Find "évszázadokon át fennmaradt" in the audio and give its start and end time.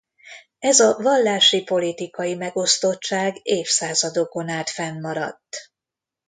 3.41-5.71